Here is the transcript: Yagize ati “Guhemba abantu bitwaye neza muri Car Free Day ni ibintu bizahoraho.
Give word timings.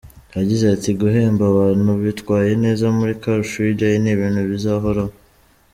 Yagize 0.37 0.65
ati 0.75 0.89
“Guhemba 0.99 1.43
abantu 1.53 1.89
bitwaye 2.03 2.51
neza 2.63 2.85
muri 2.97 3.13
Car 3.23 3.41
Free 3.51 3.75
Day 3.79 3.95
ni 4.01 4.09
ibintu 4.15 4.41
bizahoraho. 4.51 5.13